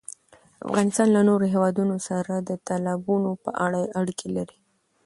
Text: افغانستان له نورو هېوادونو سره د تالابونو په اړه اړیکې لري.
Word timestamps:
افغانستان 0.67 1.07
له 1.15 1.21
نورو 1.29 1.45
هېوادونو 1.53 1.95
سره 2.07 2.33
د 2.47 2.51
تالابونو 2.67 3.31
په 3.43 3.49
اړه 3.65 3.79
اړیکې 3.99 4.27
لري. 4.37 4.57